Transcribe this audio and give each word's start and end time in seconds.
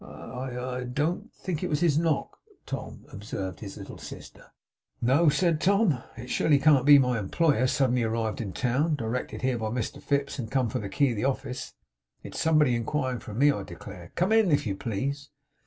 'I 0.03 0.57
I 0.79 0.83
don't 0.85 1.31
think 1.31 1.61
it 1.61 1.69
was 1.69 1.81
his 1.81 1.99
knock, 1.99 2.39
Tom,' 2.65 3.05
observed 3.13 3.59
his 3.59 3.77
little 3.77 3.99
sister. 3.99 4.47
'No?' 4.99 5.29
said 5.29 5.61
Tom. 5.61 6.01
'It 6.17 6.27
surely 6.27 6.57
can't 6.57 6.87
be 6.87 6.97
my 6.97 7.19
employer 7.19 7.67
suddenly 7.67 8.01
arrived 8.01 8.41
in 8.41 8.51
town; 8.51 8.95
directed 8.95 9.43
here 9.43 9.59
by 9.59 9.67
Mr 9.67 10.01
Fips; 10.01 10.39
and 10.39 10.49
come 10.49 10.69
for 10.69 10.79
the 10.79 10.89
key 10.89 11.11
of 11.11 11.17
the 11.17 11.25
office. 11.25 11.75
It's 12.23 12.39
somebody 12.41 12.73
inquiring 12.73 13.19
for 13.19 13.35
me, 13.35 13.51
I 13.51 13.61
declare! 13.61 14.11
Come 14.15 14.31
in, 14.31 14.49
if 14.49 14.65
you 14.65 14.75
please! 14.75 15.29